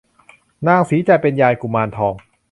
[0.67, 2.13] นางสีจันทร์เป็นยายกุมารทอง